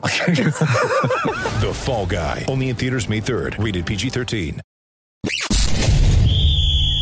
The 1.60 1.72
Fall 1.74 2.06
Guy. 2.06 2.46
Only 2.48 2.70
in 2.70 2.76
theaters 2.76 3.08
May 3.08 3.20
3rd. 3.20 3.62
Rated 3.62 3.84
PG-13. 3.84 4.60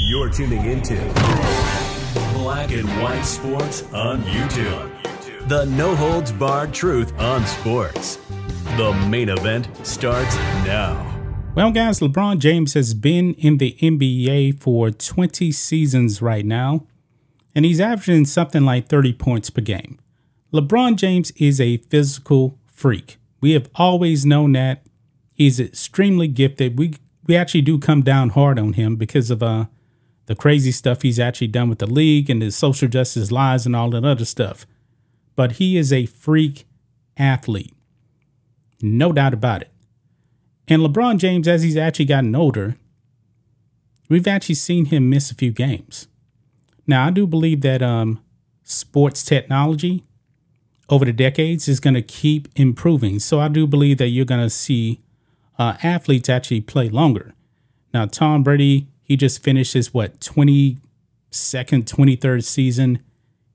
You're 0.08 0.30
tuning 0.30 0.64
into 0.64 0.96
Black 2.34 2.72
and 2.72 2.88
White 3.00 3.22
Sports 3.22 3.84
on 3.92 4.22
YouTube. 4.24 4.90
The 5.48 5.66
no 5.66 5.94
holds 5.94 6.32
barred 6.32 6.74
truth 6.74 7.18
on 7.20 7.46
sports. 7.46 8.18
The 8.76 8.92
main 9.08 9.28
event 9.28 9.68
starts 9.86 10.34
now. 10.66 11.04
Well, 11.54 11.70
guys, 11.70 12.00
LeBron 12.00 12.38
James 12.40 12.74
has 12.74 12.94
been 12.94 13.34
in 13.34 13.58
the 13.58 13.76
NBA 13.80 14.60
for 14.60 14.90
20 14.90 15.52
seasons 15.52 16.20
right 16.20 16.44
now, 16.44 16.86
and 17.54 17.64
he's 17.64 17.80
averaging 17.80 18.24
something 18.26 18.64
like 18.64 18.88
30 18.88 19.12
points 19.12 19.50
per 19.50 19.60
game. 19.60 19.98
LeBron 20.52 20.96
James 20.96 21.30
is 21.32 21.60
a 21.60 21.76
physical 21.76 22.57
freak. 22.78 23.18
We 23.40 23.52
have 23.52 23.68
always 23.74 24.24
known 24.24 24.52
that. 24.52 24.86
He's 25.34 25.60
extremely 25.60 26.28
gifted. 26.28 26.78
We 26.78 26.94
we 27.26 27.36
actually 27.36 27.62
do 27.62 27.78
come 27.78 28.02
down 28.02 28.30
hard 28.30 28.58
on 28.58 28.74
him 28.74 28.96
because 28.96 29.30
of 29.30 29.42
uh 29.42 29.66
the 30.26 30.34
crazy 30.34 30.72
stuff 30.72 31.02
he's 31.02 31.18
actually 31.18 31.48
done 31.48 31.68
with 31.68 31.78
the 31.78 31.86
league 31.86 32.28
and 32.28 32.42
his 32.42 32.54
social 32.54 32.86
justice 32.86 33.32
lies 33.32 33.66
and 33.66 33.74
all 33.74 33.90
that 33.90 34.04
other 34.04 34.24
stuff. 34.24 34.66
But 35.36 35.52
he 35.52 35.76
is 35.76 35.92
a 35.92 36.06
freak 36.06 36.66
athlete. 37.16 37.74
No 38.80 39.12
doubt 39.12 39.34
about 39.34 39.62
it. 39.62 39.70
And 40.68 40.82
LeBron 40.82 41.18
James, 41.18 41.48
as 41.48 41.62
he's 41.62 41.78
actually 41.78 42.04
gotten 42.04 42.34
older, 42.34 42.76
we've 44.10 44.26
actually 44.28 44.56
seen 44.56 44.86
him 44.86 45.08
miss 45.08 45.30
a 45.30 45.34
few 45.34 45.50
games. 45.50 46.08
Now, 46.86 47.06
I 47.06 47.10
do 47.10 47.26
believe 47.26 47.62
that 47.62 47.82
um, 47.82 48.22
sports 48.64 49.24
technology 49.24 50.04
over 50.88 51.04
the 51.04 51.12
decades 51.12 51.68
is 51.68 51.80
going 51.80 51.94
to 51.94 52.02
keep 52.02 52.48
improving. 52.56 53.18
So 53.18 53.40
I 53.40 53.48
do 53.48 53.66
believe 53.66 53.98
that 53.98 54.08
you're 54.08 54.24
going 54.24 54.42
to 54.42 54.50
see 54.50 55.00
uh, 55.58 55.76
athletes 55.82 56.28
actually 56.28 56.60
play 56.62 56.88
longer. 56.88 57.34
Now, 57.92 58.06
Tom 58.06 58.42
Brady, 58.42 58.88
he 59.02 59.16
just 59.16 59.42
finished 59.42 59.74
his, 59.74 59.92
what, 59.92 60.20
22nd, 60.20 60.78
23rd 61.32 62.44
season. 62.44 63.02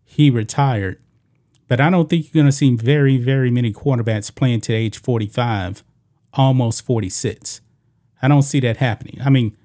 He 0.03 0.29
retired. 0.29 0.99
But 1.67 1.79
I 1.79 1.89
don't 1.89 2.09
think 2.09 2.25
you're 2.25 2.41
going 2.43 2.51
to 2.51 2.55
see 2.55 2.75
very, 2.75 3.17
very 3.17 3.49
many 3.49 3.71
quarterbacks 3.71 4.33
playing 4.33 4.61
to 4.61 4.73
age 4.73 4.99
45, 4.99 5.83
almost 6.33 6.85
46. 6.85 7.61
I 8.21 8.27
don't 8.27 8.43
see 8.43 8.59
that 8.59 8.77
happening. 8.77 9.19
I 9.23 9.29
mean, 9.29 9.57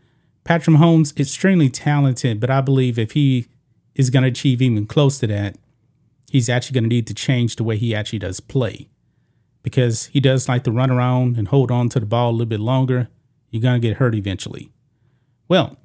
Patrick 0.45 0.77
Mahomes, 0.77 1.19
extremely 1.19 1.69
talented, 1.69 2.41
but 2.41 2.51
I 2.51 2.61
believe 2.61 2.99
if 2.99 3.13
he 3.13 3.47
is 3.95 4.11
going 4.11 4.23
to 4.23 4.29
achieve 4.29 4.63
even 4.63 4.87
close 4.87 5.19
to 5.19 5.27
that, 5.27 5.57
he's 6.31 6.49
actually 6.49 6.75
going 6.75 6.85
to 6.85 6.95
need 6.95 7.07
to 7.07 7.15
change 7.15 7.57
the 7.57 7.65
way 7.65 7.77
he 7.77 7.95
actually 7.95 8.19
does 8.19 8.41
play. 8.41 8.89
Because 9.63 10.07
he 10.07 10.21
does 10.21 10.49
like 10.49 10.65
to 10.65 10.73
run 10.73 10.91
around 10.91 11.37
and 11.37 11.49
hold 11.49 11.71
on 11.71 11.89
to 11.91 12.01
the 12.01 12.07
ball 12.07 12.31
a 12.31 12.33
little 12.33 12.47
bit 12.47 12.61
longer. 12.61 13.09
You're 13.51 13.63
going 13.63 13.81
to 13.81 13.87
get 13.87 13.97
hurt 13.99 14.15
eventually. 14.15 14.71
Well, 15.49 15.77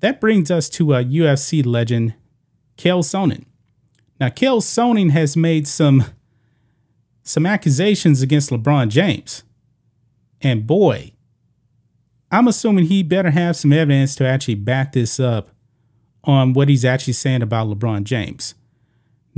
that 0.00 0.20
brings 0.20 0.50
us 0.50 0.68
to 0.70 0.94
uh, 0.94 1.00
a 1.00 1.04
UFC 1.04 1.64
legend, 1.64 2.14
Chael 2.76 3.02
Sonnen. 3.02 3.44
Now, 4.20 4.28
Chael 4.28 4.60
Sonnen 4.62 5.10
has 5.10 5.36
made 5.36 5.66
some 5.68 6.04
some 7.22 7.44
accusations 7.44 8.22
against 8.22 8.48
LeBron 8.48 8.88
James. 8.88 9.44
And 10.40 10.66
boy, 10.66 11.12
I'm 12.30 12.48
assuming 12.48 12.86
he 12.86 13.02
better 13.02 13.30
have 13.30 13.56
some 13.56 13.72
evidence 13.72 14.14
to 14.16 14.26
actually 14.26 14.54
back 14.54 14.92
this 14.92 15.20
up 15.20 15.50
on 16.24 16.54
what 16.54 16.68
he's 16.68 16.86
actually 16.86 17.12
saying 17.12 17.42
about 17.42 17.68
LeBron 17.68 18.04
James. 18.04 18.54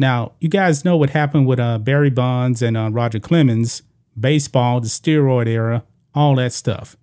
Now, 0.01 0.33
you 0.41 0.49
guys 0.49 0.83
know 0.83 0.97
what 0.97 1.11
happened 1.11 1.47
with 1.47 1.61
uh, 1.61 1.77
Barry 1.77 2.09
Bonds 2.09 2.63
and 2.63 2.75
uh, 2.75 2.89
Roger 2.91 3.21
Clemens, 3.21 3.83
baseball, 4.19 4.81
the 4.81 4.89
steroid 4.89 5.47
era, 5.47 5.85
all 6.15 6.37
that 6.37 6.55
stuff. 6.55 6.97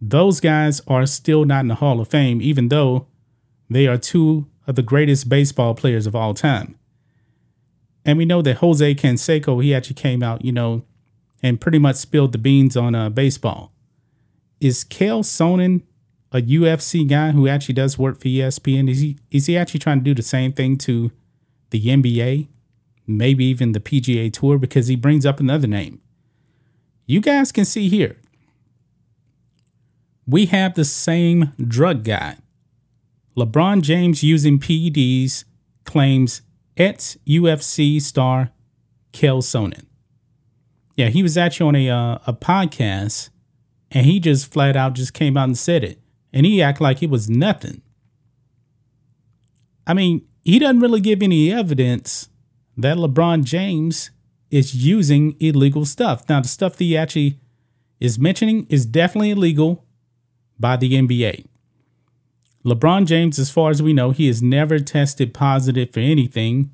Those 0.00 0.40
guys 0.40 0.80
are 0.88 1.04
still 1.04 1.44
not 1.44 1.60
in 1.60 1.68
the 1.68 1.74
Hall 1.74 2.00
of 2.00 2.08
Fame, 2.08 2.40
even 2.40 2.68
though 2.68 3.08
they 3.68 3.86
are 3.86 3.98
two 3.98 4.46
of 4.66 4.74
the 4.74 4.82
greatest 4.82 5.28
baseball 5.28 5.74
players 5.74 6.06
of 6.06 6.16
all 6.16 6.32
time. 6.32 6.78
And 8.06 8.16
we 8.16 8.24
know 8.24 8.40
that 8.40 8.56
Jose 8.56 8.94
Canseco, 8.94 9.62
he 9.62 9.74
actually 9.74 9.96
came 9.96 10.22
out, 10.22 10.42
you 10.42 10.52
know, 10.52 10.86
and 11.42 11.60
pretty 11.60 11.78
much 11.78 11.96
spilled 11.96 12.32
the 12.32 12.38
beans 12.38 12.74
on 12.74 12.94
uh, 12.94 13.10
baseball. 13.10 13.70
Is 14.62 14.82
Chael 14.86 15.22
Sonnen 15.22 15.82
a 16.32 16.40
UFC 16.40 17.06
guy 17.06 17.32
who 17.32 17.46
actually 17.46 17.74
does 17.74 17.98
work 17.98 18.18
for 18.18 18.28
ESPN? 18.28 18.88
Is 18.88 19.00
he 19.00 19.18
is 19.30 19.44
he 19.44 19.58
actually 19.58 19.80
trying 19.80 19.98
to 19.98 20.04
do 20.04 20.14
the 20.14 20.22
same 20.22 20.54
thing 20.54 20.78
to 20.78 21.12
the 21.70 21.84
NBA, 21.84 22.48
maybe 23.06 23.44
even 23.44 23.72
the 23.72 23.80
PGA 23.80 24.32
Tour? 24.32 24.58
Because 24.58 24.88
he 24.88 24.96
brings 24.96 25.26
up 25.26 25.40
another 25.40 25.66
name. 25.66 26.00
You 27.06 27.20
guys 27.20 27.52
can 27.52 27.64
see 27.64 27.88
here. 27.88 28.16
We 30.26 30.46
have 30.46 30.74
the 30.74 30.84
same 30.84 31.52
drug 31.56 32.04
guy. 32.04 32.36
LeBron 33.36 33.82
James 33.82 34.22
using 34.22 34.58
PEDs 34.58 35.44
claims 35.84 36.42
ex 36.76 37.16
UFC 37.26 38.00
star 38.00 38.50
Chael 39.12 39.42
Sonnen. 39.42 39.86
Yeah, 40.96 41.08
he 41.08 41.22
was 41.22 41.38
actually 41.38 41.68
on 41.68 41.76
a 41.76 41.90
uh, 41.90 42.18
a 42.26 42.32
podcast, 42.32 43.30
and 43.90 44.04
he 44.04 44.20
just 44.20 44.52
flat 44.52 44.76
out 44.76 44.94
just 44.94 45.14
came 45.14 45.36
out 45.36 45.44
and 45.44 45.56
said 45.56 45.84
it, 45.84 46.00
and 46.32 46.44
he 46.44 46.60
act 46.60 46.80
like 46.80 47.02
it 47.02 47.08
was 47.08 47.30
nothing. 47.30 47.82
I 49.86 49.94
mean, 49.94 50.26
he 50.48 50.58
doesn't 50.58 50.80
really 50.80 51.02
give 51.02 51.22
any 51.22 51.52
evidence 51.52 52.30
that 52.74 52.96
LeBron 52.96 53.44
James 53.44 54.10
is 54.50 54.74
using 54.74 55.36
illegal 55.40 55.84
stuff. 55.84 56.26
Now, 56.26 56.40
the 56.40 56.48
stuff 56.48 56.78
that 56.78 56.84
he 56.84 56.96
actually 56.96 57.38
is 58.00 58.18
mentioning 58.18 58.66
is 58.70 58.86
definitely 58.86 59.32
illegal 59.32 59.84
by 60.58 60.78
the 60.78 60.94
NBA. 60.94 61.44
LeBron 62.64 63.04
James, 63.04 63.38
as 63.38 63.50
far 63.50 63.68
as 63.68 63.82
we 63.82 63.92
know, 63.92 64.10
he 64.10 64.26
has 64.26 64.42
never 64.42 64.78
tested 64.78 65.34
positive 65.34 65.92
for 65.92 66.00
anything. 66.00 66.70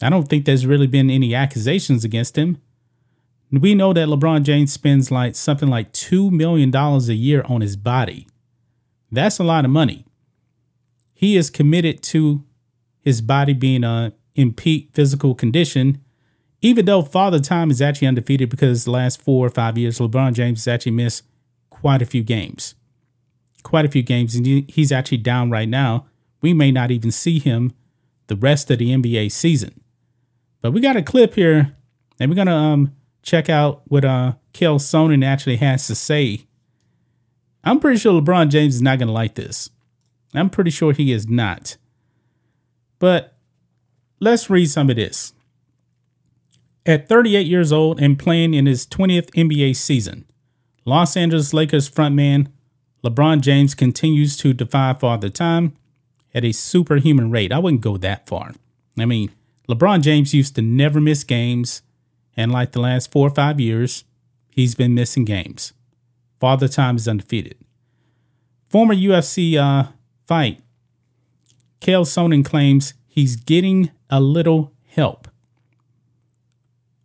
I 0.00 0.08
don't 0.08 0.26
think 0.26 0.46
there's 0.46 0.64
really 0.64 0.86
been 0.86 1.10
any 1.10 1.34
accusations 1.34 2.04
against 2.04 2.38
him. 2.38 2.56
We 3.52 3.74
know 3.74 3.92
that 3.92 4.08
LeBron 4.08 4.44
James 4.44 4.72
spends 4.72 5.10
like 5.10 5.36
something 5.36 5.68
like 5.68 5.92
$2 5.92 6.30
million 6.30 6.74
a 6.74 6.98
year 7.12 7.44
on 7.44 7.60
his 7.60 7.76
body. 7.76 8.26
That's 9.12 9.38
a 9.38 9.44
lot 9.44 9.66
of 9.66 9.70
money. 9.70 10.06
He 11.12 11.36
is 11.36 11.50
committed 11.50 12.02
to 12.04 12.44
his 13.08 13.22
body 13.22 13.54
being 13.54 13.84
uh, 13.84 14.10
in 14.34 14.52
peak 14.52 14.90
physical 14.92 15.34
condition, 15.34 15.98
even 16.60 16.84
though 16.84 17.00
Father 17.00 17.40
Time 17.40 17.70
is 17.70 17.80
actually 17.80 18.06
undefeated 18.06 18.50
because 18.50 18.84
the 18.84 18.90
last 18.90 19.22
four 19.22 19.46
or 19.46 19.50
five 19.50 19.78
years, 19.78 19.98
LeBron 19.98 20.34
James 20.34 20.60
has 20.64 20.68
actually 20.74 20.92
missed 20.92 21.24
quite 21.70 22.02
a 22.02 22.06
few 22.06 22.22
games. 22.22 22.74
Quite 23.62 23.86
a 23.86 23.88
few 23.88 24.02
games, 24.02 24.34
and 24.34 24.70
he's 24.70 24.92
actually 24.92 25.18
down 25.18 25.50
right 25.50 25.68
now. 25.68 26.06
We 26.42 26.52
may 26.52 26.70
not 26.70 26.90
even 26.90 27.10
see 27.10 27.38
him 27.38 27.72
the 28.26 28.36
rest 28.36 28.70
of 28.70 28.78
the 28.78 28.90
NBA 28.90 29.32
season. 29.32 29.80
But 30.60 30.72
we 30.72 30.80
got 30.80 30.96
a 30.96 31.02
clip 31.02 31.34
here, 31.34 31.74
and 32.20 32.30
we're 32.30 32.36
gonna 32.36 32.54
um 32.54 32.94
check 33.22 33.48
out 33.48 33.82
what 33.86 34.04
uh 34.04 34.34
Chael 34.52 34.78
Sonnen 34.78 35.24
actually 35.24 35.56
has 35.56 35.86
to 35.86 35.94
say. 35.94 36.46
I'm 37.64 37.80
pretty 37.80 37.98
sure 37.98 38.20
LeBron 38.20 38.50
James 38.50 38.76
is 38.76 38.82
not 38.82 38.98
gonna 38.98 39.12
like 39.12 39.34
this. 39.34 39.70
I'm 40.34 40.50
pretty 40.50 40.70
sure 40.70 40.92
he 40.92 41.10
is 41.10 41.26
not. 41.26 41.78
But 42.98 43.34
let's 44.20 44.50
read 44.50 44.66
some 44.66 44.90
of 44.90 44.96
this. 44.96 45.32
At 46.86 47.08
38 47.08 47.46
years 47.46 47.72
old 47.72 48.00
and 48.00 48.18
playing 48.18 48.54
in 48.54 48.66
his 48.66 48.86
20th 48.86 49.30
NBA 49.32 49.76
season, 49.76 50.24
Los 50.84 51.16
Angeles 51.16 51.52
Lakers 51.52 51.90
frontman 51.90 52.48
LeBron 53.04 53.40
James 53.40 53.74
continues 53.74 54.36
to 54.38 54.52
defy 54.52 54.92
Father 54.92 55.28
Time 55.28 55.76
at 56.34 56.44
a 56.44 56.52
superhuman 56.52 57.30
rate. 57.30 57.52
I 57.52 57.58
wouldn't 57.58 57.82
go 57.82 57.96
that 57.98 58.26
far. 58.26 58.54
I 58.98 59.04
mean, 59.04 59.30
LeBron 59.68 60.02
James 60.02 60.34
used 60.34 60.56
to 60.56 60.62
never 60.62 61.00
miss 61.00 61.24
games, 61.24 61.82
and 62.36 62.50
like 62.50 62.72
the 62.72 62.80
last 62.80 63.12
four 63.12 63.28
or 63.28 63.34
five 63.34 63.60
years, 63.60 64.04
he's 64.50 64.74
been 64.74 64.94
missing 64.94 65.24
games. 65.24 65.72
Father 66.40 66.68
Time 66.68 66.96
is 66.96 67.06
undefeated. 67.06 67.56
Former 68.68 68.94
UFC 68.94 69.56
uh, 69.56 69.92
fight, 70.26 70.60
Chael 71.80 72.04
Sonnen 72.04 72.44
claims 72.44 72.94
he's 73.06 73.36
getting 73.36 73.90
a 74.10 74.20
little 74.20 74.72
help. 74.86 75.28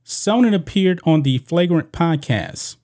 Sonnen 0.06 0.54
appeared 0.54 1.00
on 1.06 1.24
the 1.24 1.40
Flagrant 1.40 1.92
podcast 1.92 2.75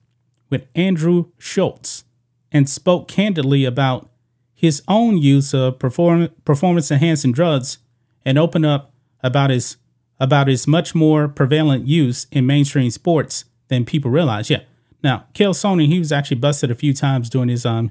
with 0.48 0.66
Andrew 0.74 1.26
Schulz 1.38 2.04
and 2.50 2.68
spoke 2.68 3.08
candidly 3.08 3.64
about 3.64 4.10
his 4.54 4.82
own 4.88 5.18
use 5.18 5.54
of 5.54 5.78
perform- 5.78 6.28
performance 6.44 6.90
enhancing 6.90 7.32
drugs 7.32 7.78
and 8.24 8.38
opened 8.38 8.66
up 8.66 8.92
about 9.22 9.50
his 9.50 9.76
about 10.18 10.48
his 10.48 10.66
much 10.66 10.94
more 10.94 11.28
prevalent 11.28 11.86
use 11.86 12.26
in 12.30 12.46
mainstream 12.46 12.90
sports 12.90 13.46
than 13.68 13.86
people 13.86 14.10
realize. 14.10 14.50
Yeah. 14.50 14.60
Now, 15.02 15.24
Chael 15.32 15.54
Sonnen, 15.54 15.86
he 15.86 15.98
was 15.98 16.12
actually 16.12 16.36
busted 16.36 16.70
a 16.70 16.74
few 16.74 16.92
times 16.92 17.30
during 17.30 17.48
his 17.48 17.64
um, 17.64 17.90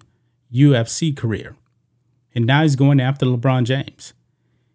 UFC 0.54 1.16
career. 1.18 1.56
And 2.40 2.48
now 2.48 2.62
he's 2.62 2.78
going 2.78 3.02
after 3.02 3.26
LeBron 3.26 3.66
James. 3.66 4.14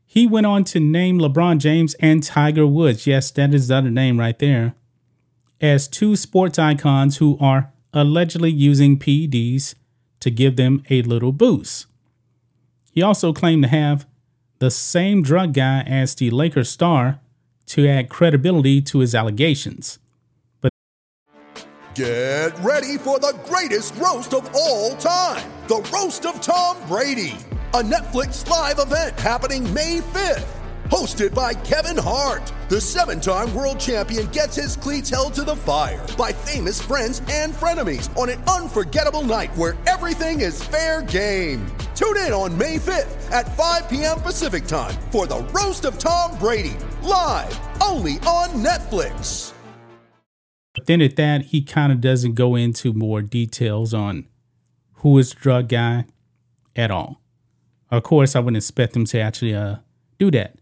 He 0.05 0.26
went 0.26 0.44
on 0.44 0.64
to 0.64 0.78
name 0.78 1.19
LeBron 1.19 1.56
James 1.56 1.94
and 1.94 2.22
Tiger 2.22 2.66
Woods. 2.66 3.06
Yes, 3.06 3.31
that 3.31 3.55
is 3.55 3.69
the 3.69 3.76
other 3.76 3.90
name 3.90 4.20
right 4.20 4.38
there. 4.38 4.75
As 5.62 5.88
two 5.88 6.14
sports 6.14 6.58
icons 6.58 7.16
who 7.16 7.38
are 7.40 7.72
allegedly 7.94 8.50
using 8.50 8.99
PEDs 8.99 9.76
to 10.20 10.31
give 10.31 10.56
them 10.56 10.82
a 10.90 11.00
little 11.00 11.32
boost. 11.32 11.87
He 12.93 13.00
also 13.00 13.32
claimed 13.32 13.62
to 13.62 13.70
have 13.70 14.06
the 14.58 14.70
same 14.70 15.22
drug 15.22 15.55
guy 15.55 15.84
as 15.87 16.14
the 16.14 16.28
Lakers 16.28 16.69
star 16.69 17.20
to 17.69 17.88
add 17.88 18.10
credibility 18.10 18.82
to 18.82 18.99
his 18.99 19.14
allegations. 19.14 19.99
But 20.60 20.70
get 21.94 22.58
ready 22.58 22.99
for 22.99 23.19
the 23.19 23.34
greatest 23.46 23.96
roast 23.96 24.34
of 24.34 24.50
all 24.55 24.94
time 24.96 25.50
the 25.67 25.76
Roast 25.94 26.26
of 26.26 26.43
Tom 26.43 26.76
Brady, 26.87 27.37
a 27.75 27.82
Netflix 27.82 28.49
live 28.49 28.79
event 28.79 29.19
happening 29.19 29.65
May 29.75 29.99
5th. 29.99 30.47
Hosted 30.91 31.35
by 31.35 31.55
Kevin 31.55 32.00
Hart, 32.00 32.53
the 32.69 32.81
seven 32.81 33.21
time 33.21 33.53
world 33.53 33.81
champion 33.81 34.29
gets 34.29 34.55
his 34.55 34.76
cleats 34.76 35.11
held 35.11 35.35
to 35.35 35.43
the 35.43 35.56
fire 35.56 36.06
by 36.17 36.31
famous 36.31 36.81
friends 36.81 37.21
and 37.29 37.53
frenemies 37.53 38.17
on 38.17 38.29
an 38.29 38.41
unforgettable 38.44 39.23
night 39.23 39.50
where 39.56 39.76
everything 39.88 40.41
is 40.41 40.62
fair 40.62 41.03
game. 41.03 41.67
Tune 41.97 42.17
in 42.19 42.32
on 42.32 42.56
May 42.56 42.76
5th 42.76 43.32
at 43.32 43.56
5 43.56 43.88
p.m. 43.88 44.20
Pacific 44.20 44.67
time 44.67 44.94
for 45.11 45.27
the 45.27 45.41
Roast 45.53 45.85
of 45.85 45.99
Tom 45.99 46.38
Brady, 46.38 46.77
live 47.03 47.59
only 47.82 48.19
on 48.20 48.50
Netflix. 48.50 49.53
But 50.75 50.87
then 50.87 51.03
at 51.03 51.17
that, 51.17 51.47
he 51.47 51.61
kind 51.61 51.91
of 51.91 52.00
doesn't 52.00 52.35
go 52.35 52.55
into 52.55 52.93
more 52.93 53.20
details 53.20 53.93
on 53.93 54.29
who 54.99 55.19
is 55.19 55.32
drug 55.32 55.70
guy 55.70 56.05
at 56.77 56.93
all. 56.93 57.24
Of 57.90 58.02
course, 58.02 58.34
I 58.34 58.40
wouldn't 58.40 58.56
expect 58.56 58.96
him 58.96 59.04
to 59.06 59.20
actually 59.20 59.54
uh, 59.54 59.76
do 60.19 60.31
that. 60.32 60.56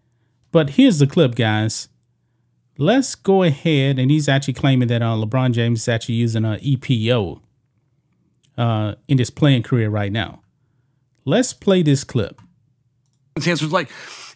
But 0.51 0.71
here's 0.71 0.99
the 0.99 1.07
clip, 1.07 1.35
guys. 1.35 1.89
Let's 2.79 3.15
go 3.15 3.43
ahead, 3.43 3.99
and 3.99 4.11
he's 4.11 4.29
actually 4.29 4.55
claiming 4.55 4.89
that 4.89 5.03
uh, 5.03 5.15
LeBron 5.15 5.53
James 5.53 5.83
is 5.83 5.89
actually 5.89 6.17
using 6.17 6.45
an 6.45 6.59
EPO 6.61 7.41
uh, 8.59 8.95
in 9.09 9.19
his 9.19 9.31
playing 9.31 9.63
career 9.63 9.89
right 9.89 10.13
now. 10.13 10.43
Let's 11.25 11.53
play 11.53 11.83
this 11.83 12.05
clip. 12.05 12.41
His 13.37 13.49
answer 13.49 13.65
was 13.65 13.73
like, 13.73 13.89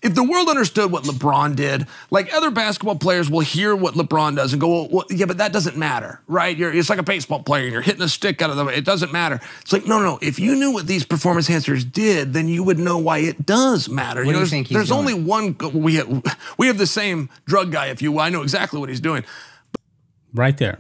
if 0.03 0.15
the 0.15 0.23
world 0.23 0.49
understood 0.49 0.93
what 0.93 1.05
LeBron 1.05 1.57
did, 1.57 1.87
like 2.11 2.33
other 2.33 2.51
basketball 2.51 2.97
players 2.97 3.31
will 3.31 3.41
hear 3.41 3.75
what 3.75 3.95
LeBron 3.95 4.37
does 4.37 4.53
and 4.53 4.61
go, 4.61 4.69
well, 4.69 4.89
well, 4.91 5.05
yeah, 5.11 5.27
but 5.27 5.39
that 5.39 5.53
doesn't 5.53 5.77
matter, 5.77 6.21
right? 6.27 6.57
You're, 6.57 6.73
it's 6.73 6.89
like 6.89 6.99
a 6.99 7.03
baseball 7.03 7.43
player 7.43 7.65
and 7.65 7.73
you're 7.73 7.83
hitting 7.83 8.03
a 8.03 8.09
stick 8.09 8.41
out 8.43 8.51
of 8.51 8.57
the 8.57 8.65
way. 8.65 8.75
It 8.75 8.85
doesn't 8.85 9.13
matter. 9.13 9.41
It's 9.63 9.73
like, 9.73 9.87
no, 9.87 10.01
no, 10.01 10.19
If 10.23 10.39
you 10.39 10.55
knew 10.55 10.73
what 10.73 10.87
these 10.87 11.05
performance 11.05 11.49
enhancers 11.49 11.91
did, 11.91 12.33
then 12.33 12.49
you 12.49 12.63
would 12.63 12.79
know 12.79 12.99
why 12.99 13.19
it 13.19 13.45
does 13.47 13.89
matter. 13.89 14.21
What 14.21 14.27
you 14.27 14.33
know, 14.33 14.33
do 14.33 14.33
you 14.33 14.39
there's 14.41 14.51
think 14.51 14.67
he's 14.69 14.77
there's 14.77 14.89
doing? 14.89 14.99
only 15.01 15.15
one, 15.15 15.57
we 15.73 15.97
have, 15.97 16.23
we 16.59 16.67
have 16.69 16.79
the 16.79 16.87
same 16.87 17.29
drug 17.47 17.73
guy, 17.73 17.87
if 17.87 18.01
you 18.01 18.13
will. 18.13 18.21
I 18.21 18.31
know 18.31 18.43
exactly 18.43 18.81
what 18.81 18.89
he's 18.89 19.01
doing. 19.01 19.25
Right 20.33 20.57
there. 20.57 20.79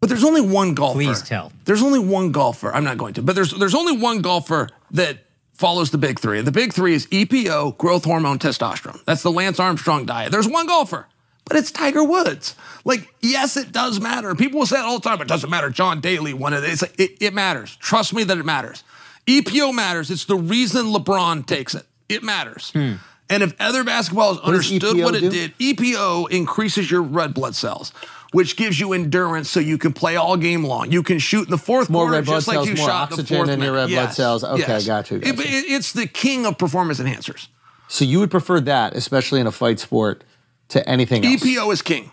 But 0.00 0.08
there's 0.08 0.24
only 0.24 0.40
one 0.40 0.74
golfer. 0.74 0.94
Please 0.98 1.22
tell. 1.22 1.52
There's 1.64 1.82
only 1.82 1.98
one 1.98 2.30
golfer. 2.32 2.72
I'm 2.72 2.84
not 2.84 2.98
going 2.98 3.14
to, 3.14 3.22
but 3.22 3.34
there's 3.34 3.50
there's 3.52 3.74
only 3.74 3.96
one 3.96 4.20
golfer 4.20 4.68
that 4.92 5.18
follows 5.58 5.90
the 5.90 5.98
big 5.98 6.20
three. 6.20 6.38
And 6.38 6.46
the 6.46 6.52
big 6.52 6.72
three 6.72 6.94
is 6.94 7.06
EPO, 7.08 7.76
growth 7.78 8.04
hormone, 8.04 8.38
testosterone. 8.38 9.04
That's 9.04 9.22
the 9.22 9.32
Lance 9.32 9.58
Armstrong 9.58 10.06
diet. 10.06 10.30
There's 10.30 10.48
one 10.48 10.68
golfer, 10.68 11.08
but 11.44 11.56
it's 11.56 11.72
Tiger 11.72 12.04
Woods. 12.04 12.54
Like, 12.84 13.12
yes, 13.20 13.56
it 13.56 13.72
does 13.72 14.00
matter. 14.00 14.34
People 14.36 14.60
will 14.60 14.66
say 14.66 14.78
it 14.78 14.84
all 14.84 15.00
the 15.00 15.08
time. 15.08 15.20
It 15.20 15.28
doesn't 15.28 15.50
matter. 15.50 15.68
John 15.68 16.00
Daly, 16.00 16.32
one 16.32 16.54
of 16.54 16.62
the, 16.62 16.70
it's 16.70 16.82
like, 16.82 16.98
it, 16.98 17.20
it 17.20 17.34
matters. 17.34 17.76
Trust 17.76 18.14
me 18.14 18.22
that 18.24 18.38
it 18.38 18.44
matters. 18.44 18.84
EPO 19.26 19.74
matters. 19.74 20.10
It's 20.10 20.24
the 20.24 20.36
reason 20.36 20.86
LeBron 20.86 21.44
takes 21.44 21.74
it. 21.74 21.84
It 22.08 22.22
matters. 22.22 22.70
Hmm. 22.70 22.94
And 23.28 23.42
if 23.42 23.54
other 23.60 23.84
basketballers 23.84 24.36
does 24.36 24.44
understood 24.44 24.96
EPO 24.96 25.04
what 25.04 25.14
it 25.14 25.20
do? 25.20 25.30
did, 25.30 25.58
EPO 25.58 26.30
increases 26.30 26.90
your 26.90 27.02
red 27.02 27.34
blood 27.34 27.54
cells, 27.54 27.92
which 28.32 28.56
gives 28.56 28.78
you 28.78 28.92
endurance 28.92 29.48
so 29.50 29.60
you 29.60 29.78
can 29.78 29.92
play 29.92 30.16
all 30.16 30.36
game 30.36 30.64
long. 30.64 30.92
You 30.92 31.02
can 31.02 31.18
shoot 31.18 31.44
in 31.44 31.50
the 31.50 31.58
fourth 31.58 31.88
More 31.88 32.02
quarter 32.02 32.12
red 32.16 32.24
blood 32.26 32.34
just 32.36 32.48
like 32.48 32.54
cells, 32.56 32.68
you 32.68 32.74
more 32.76 32.86
shot 32.88 33.08
the 33.10 33.14
oxygen 33.16 33.36
fourth 33.38 33.48
in 33.50 33.60
your 33.60 33.72
red 33.72 33.88
blood 33.88 33.90
Yes, 33.90 34.16
cells. 34.16 34.44
Okay, 34.44 34.58
yes. 34.66 34.86
got 34.86 35.10
you, 35.10 35.18
got 35.18 35.28
It- 35.28 35.36
you. 35.38 35.58
it- 35.58 35.64
it's 35.70 35.92
the 35.92 36.06
king 36.06 36.44
of 36.46 36.58
performance 36.58 36.98
enhancers. 37.00 37.48
So 37.88 38.04
you 38.04 38.18
would 38.20 38.30
prefer 38.30 38.60
that, 38.60 38.94
especially 38.94 39.40
in 39.40 39.46
a 39.46 39.52
fight 39.52 39.80
sport, 39.80 40.24
to 40.68 40.86
anything 40.88 41.24
else? 41.24 41.42
EPO 41.42 41.72
is 41.72 41.80
king. 41.82 42.10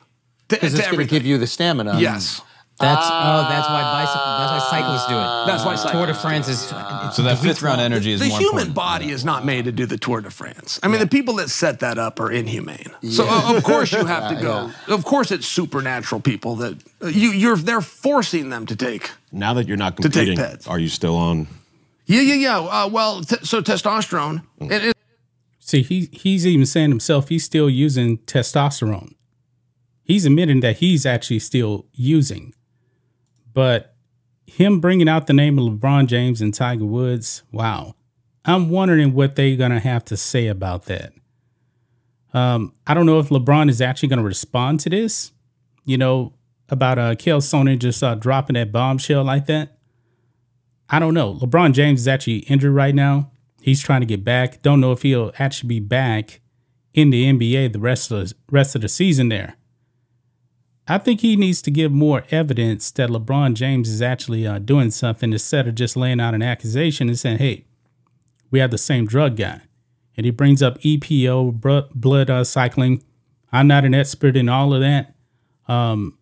Because 0.47 0.73
it's 0.73 0.85
going 0.85 0.99
to 0.99 1.05
give 1.05 1.25
you 1.25 1.37
the 1.37 1.47
stamina. 1.47 1.99
Yes. 1.99 2.41
That's 2.77 3.05
oh, 3.09 3.45
that's 3.47 3.69
why 3.69 3.81
bicycle. 3.83 4.25
That's 4.37 4.51
why 4.51 4.69
cyclists 4.69 5.07
do 5.07 5.13
it. 5.15 5.45
That's 5.47 5.63
why 5.63 5.91
Tour 5.93 6.07
de 6.07 6.13
France 6.13 6.49
is 6.49 6.59
So 7.15 7.21
that 7.23 7.37
fifth 7.39 7.61
round 7.61 7.79
energy 7.79 8.11
is 8.11 8.19
the 8.19 8.27
more 8.27 8.37
human 8.39 8.67
important. 8.67 8.75
body 8.75 9.09
is 9.11 9.23
not 9.23 9.45
made 9.45 9.63
to 9.65 9.71
do 9.71 9.85
the 9.85 9.97
Tour 9.97 10.19
de 10.19 10.29
France. 10.29 10.77
I 10.83 10.89
mean, 10.89 10.99
the 10.99 11.07
people 11.07 11.35
that 11.35 11.49
set 11.49 11.79
that 11.79 11.97
up 11.97 12.19
are 12.19 12.29
inhumane. 12.29 12.91
So 13.09 13.25
uh, 13.29 13.55
of 13.55 13.63
course 13.63 13.93
you 13.93 14.03
have 14.05 14.35
to 14.35 14.41
go. 14.41 14.71
Of 14.93 15.05
course 15.05 15.31
it's 15.31 15.47
supernatural 15.47 16.19
people 16.19 16.57
that 16.57 16.77
uh, 17.01 17.07
you 17.07 17.29
you're 17.31 17.55
they're 17.55 17.79
forcing 17.79 18.49
them 18.49 18.65
to 18.65 18.75
take. 18.75 19.09
Now 19.31 19.53
that 19.53 19.67
you're 19.69 19.77
not 19.77 19.95
To 19.97 20.03
take 20.03 20.11
competing, 20.11 20.37
pets. 20.37 20.67
are 20.67 20.77
you 20.79 20.89
still 20.89 21.15
on? 21.15 21.47
Yeah, 22.07 22.21
yeah, 22.21 22.35
yeah. 22.35 22.59
Uh, 22.59 22.89
well, 22.91 23.21
t- 23.23 23.37
so 23.43 23.61
testosterone. 23.61 24.43
It, 24.59 24.83
it, 24.87 24.95
See, 25.59 25.81
he 25.81 26.09
he's 26.11 26.45
even 26.45 26.65
saying 26.65 26.89
himself 26.89 27.29
he's 27.29 27.45
still 27.45 27.69
using 27.69 28.17
testosterone. 28.19 29.13
He's 30.03 30.25
admitting 30.25 30.59
that 30.59 30.77
he's 30.77 31.05
actually 31.05 31.39
still 31.39 31.85
using. 31.93 32.53
But 33.55 33.95
him 34.45 34.79
bringing 34.79 35.09
out 35.09 35.25
the 35.25 35.33
name 35.33 35.57
of 35.57 35.65
LeBron 35.65 36.05
James 36.05 36.41
and 36.41 36.53
Tiger 36.53 36.85
Woods, 36.85 37.41
wow. 37.51 37.95
I'm 38.43 38.69
wondering 38.69 39.13
what 39.13 39.35
they're 39.35 39.55
going 39.55 39.71
to 39.71 39.79
have 39.79 40.05
to 40.05 40.17
say 40.17 40.45
about 40.47 40.85
that. 40.85 41.13
Um, 42.33 42.73
I 42.85 42.93
don't 42.93 43.05
know 43.05 43.17
if 43.17 43.29
LeBron 43.29 43.69
is 43.69 43.81
actually 43.81 44.09
going 44.09 44.19
to 44.19 44.25
respond 44.25 44.81
to 44.81 44.89
this, 44.89 45.31
you 45.85 45.97
know, 45.97 46.33
about 46.67 46.99
uh, 46.99 47.15
Chael 47.15 47.41
Sonnen 47.41 47.79
just 47.79 48.03
uh, 48.03 48.15
dropping 48.15 48.55
that 48.55 48.73
bombshell 48.73 49.23
like 49.23 49.45
that. 49.45 49.77
I 50.89 50.99
don't 50.99 51.13
know. 51.13 51.35
LeBron 51.35 51.73
James 51.73 52.01
is 52.01 52.07
actually 52.09 52.39
injured 52.39 52.73
right 52.73 52.93
now. 52.93 53.31
He's 53.61 53.81
trying 53.81 54.01
to 54.01 54.05
get 54.05 54.23
back. 54.23 54.61
Don't 54.61 54.81
know 54.81 54.91
if 54.91 55.03
he'll 55.03 55.31
actually 55.39 55.69
be 55.69 55.79
back 55.79 56.41
in 56.93 57.09
the 57.09 57.31
NBA 57.31 57.71
the 57.71 57.79
rest 57.79 58.11
of 58.11 58.29
the 58.29 58.35
rest 58.51 58.75
of 58.75 58.81
the 58.81 58.89
season 58.89 59.29
there. 59.29 59.55
I 60.87 60.99
think 60.99 61.21
he 61.21 61.35
needs 61.35 61.61
to 61.63 61.71
give 61.71 61.91
more 61.91 62.25
evidence 62.29 62.91
that 62.91 63.09
LeBron 63.09 63.55
James 63.55 63.89
is 63.89 64.01
actually 64.01 64.45
uh, 64.45 64.59
doing 64.59 64.91
something 64.91 65.31
instead 65.33 65.67
of 65.67 65.75
just 65.75 65.97
laying 65.97 66.19
out 66.19 66.35
an 66.35 66.43
accusation 66.43 67.09
and 67.09 67.17
saying, 67.17 67.39
"Hey, 67.39 67.65
we 68.51 68.59
have 68.59 68.71
the 68.71 68.77
same 68.77 69.07
drug 69.07 69.35
guy," 69.35 69.61
and 70.15 70.25
he 70.25 70.31
brings 70.31 70.61
up 70.61 70.79
EPO, 70.81 71.89
blood 71.93 72.29
uh, 72.29 72.43
cycling. 72.43 73.03
I'm 73.51 73.67
not 73.67 73.85
an 73.85 73.95
expert 73.95 74.35
in 74.35 74.47
all 74.47 74.73
of 74.73 74.81
that. 74.81 75.15
Um, 75.67 76.17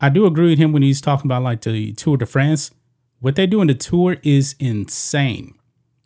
I 0.00 0.08
do 0.08 0.26
agree 0.26 0.50
with 0.50 0.58
him 0.58 0.72
when 0.72 0.82
he's 0.82 1.00
talking 1.00 1.26
about 1.26 1.42
like 1.42 1.62
the 1.62 1.92
Tour 1.92 2.16
de 2.16 2.26
France. 2.26 2.70
What 3.20 3.36
they 3.36 3.46
do 3.46 3.60
in 3.60 3.68
the 3.68 3.74
tour 3.74 4.16
is 4.22 4.54
insane. 4.58 5.54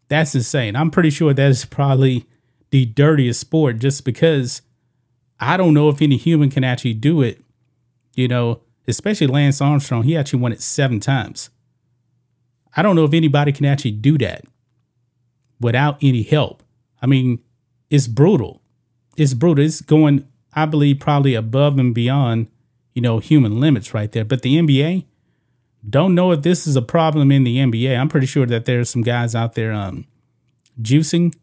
That's 0.09 0.35
insane. 0.35 0.75
I'm 0.75 0.91
pretty 0.91 1.11
sure 1.11 1.33
that 1.33 1.51
is 1.51 1.65
probably 1.65 2.27
the 2.71 2.87
dirtiest 2.87 3.41
sport 3.41 3.79
just 3.79 4.05
because 4.05 4.63
I 5.39 5.57
don't 5.57 5.75
know 5.75 5.89
if 5.89 6.03
any 6.03 6.17
human 6.17 6.51
can 6.51 6.65
actually 6.65 6.95
do 6.95 7.23
it. 7.23 7.44
You 8.15 8.29
know, 8.29 8.61
especially 8.87 9.27
Lance 9.27 9.61
Armstrong, 9.61 10.05
he 10.05 10.17
actually 10.17 10.41
won 10.41 10.53
it 10.53 10.61
seven 10.61 11.01
times. 11.01 11.51
I 12.77 12.83
don't 12.83 12.97
know 12.97 13.05
if 13.05 13.15
anybody 13.15 13.53
can 13.53 13.67
actually 13.67 13.93
do 13.93 14.19
that 14.19 14.45
without 15.61 15.99
any 16.03 16.23
help. 16.23 16.63
I 17.01 17.07
mean, 17.07 17.41
it's 17.91 18.07
brutal. 18.07 18.63
It's 19.17 19.35
brutal. 19.35 19.65
It's 19.65 19.81
going, 19.81 20.27
I 20.55 20.67
believe, 20.67 21.01
probably 21.01 21.35
above 21.35 21.79
and 21.79 21.95
beyond, 21.95 22.49
you 22.95 23.03
know, 23.03 23.19
human 23.19 23.61
limits 23.61 23.95
right 23.95 24.11
there. 24.11 24.25
But 24.25 24.43
the 24.43 24.57
NBA, 24.57 25.05
don't 25.89 26.15
know 26.15 26.33
if 26.33 26.43
this 26.43 26.67
is 26.67 26.77
a 26.77 26.83
problem 26.83 27.31
in 27.31 27.45
the 27.45 27.59
NBA. 27.59 27.99
I'm 27.99 28.09
pretty 28.09 28.27
sure 28.27 28.47
that 28.47 28.65
there's 28.65 28.91
some 28.91 29.03
guys 29.03 29.35
out 29.35 29.55
there 29.55 29.73
um, 29.73 30.07
juicing, 30.81 31.35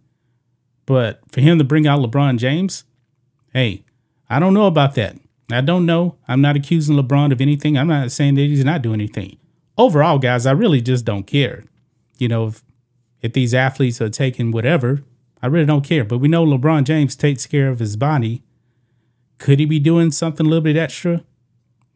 but 0.86 1.22
for 1.32 1.42
him 1.42 1.58
to 1.58 1.64
bring 1.64 1.88
out 1.88 2.00
LeBron 2.00 2.38
James, 2.38 2.84
hey, 3.54 3.84
I 4.30 4.40
don't 4.40 4.54
know 4.54 4.66
about 4.66 4.96
that. 4.96 5.18
I 5.54 5.62
don't 5.62 5.86
know. 5.86 6.18
I'm 6.28 6.42
not 6.42 6.56
accusing 6.56 6.96
LeBron 6.96 7.32
of 7.32 7.42
anything. 7.42 7.78
I'm 7.78 7.88
not 7.88 8.12
saying 8.12 8.36
that 8.36 8.42
he's 8.42 8.66
not 8.66 8.82
doing 8.82 9.02
anything. 9.02 9.38
Overall, 9.78 10.20
guys, 10.20 10.46
I 10.46 10.52
really 10.52 10.82
just 10.82 11.06
don't 11.06 11.24
care. 11.26 11.64
You 12.18 12.28
know, 12.28 12.48
if, 12.48 12.64
if 13.22 13.34
these 13.34 13.54
athletes 13.54 14.02
are 14.02 14.10
taking 14.10 14.52
whatever, 14.52 15.04
I 15.42 15.48
really 15.48 15.66
don't 15.66 15.84
care. 15.84 16.04
But 16.04 16.20
we 16.20 16.28
know 16.28 16.46
LeBron 16.46 16.84
James 16.84 17.16
takes 17.16 17.46
care 17.48 17.70
of 17.70 17.80
his 17.80 17.96
body. 17.96 18.44
Could 19.40 19.60
he 19.60 19.66
be 19.66 19.80
doing 19.80 20.12
something 20.12 20.46
a 20.46 20.50
little 20.50 20.62
bit 20.62 20.78
extra? 20.78 21.24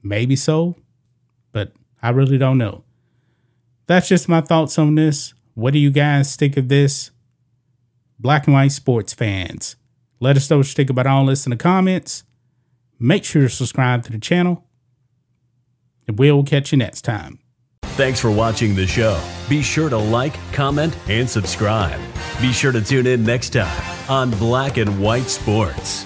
Maybe 0.01 0.35
so, 0.35 0.75
but 1.51 1.73
I 2.01 2.09
really 2.09 2.37
don't 2.37 2.57
know. 2.57 2.83
that's 3.87 4.07
just 4.07 4.27
my 4.29 4.41
thoughts 4.41 4.79
on 4.79 4.95
this. 4.95 5.33
What 5.53 5.73
do 5.73 5.79
you 5.79 5.91
guys 5.91 6.35
think 6.35 6.57
of 6.57 6.69
this? 6.69 7.11
Black 8.19 8.47
and 8.47 8.53
white 8.53 8.71
sports 8.71 9.13
fans. 9.13 9.75
Let 10.19 10.37
us 10.37 10.49
know 10.49 10.57
what 10.57 10.67
you 10.67 10.73
think 10.73 10.89
about 10.89 11.07
all 11.07 11.25
this 11.25 11.45
in 11.45 11.51
the 11.51 11.55
comments. 11.57 12.23
Make 12.99 13.23
sure 13.23 13.43
to 13.43 13.49
subscribe 13.49 14.03
to 14.03 14.11
the 14.11 14.19
channel. 14.19 14.65
And 16.07 16.17
we'll 16.19 16.43
catch 16.43 16.71
you 16.71 16.77
next 16.77 17.01
time. 17.01 17.39
Thanks 17.83 18.19
for 18.19 18.29
watching 18.29 18.75
the 18.75 18.85
show. 18.85 19.21
Be 19.47 19.61
sure 19.61 19.89
to 19.89 19.97
like, 19.97 20.35
comment, 20.51 20.97
and 21.07 21.29
subscribe. 21.29 21.99
Be 22.41 22.51
sure 22.51 22.71
to 22.71 22.81
tune 22.81 23.07
in 23.07 23.23
next 23.23 23.51
time 23.51 24.09
on 24.09 24.31
Black 24.31 24.77
and 24.77 24.99
White 24.99 25.29
Sports. 25.29 26.05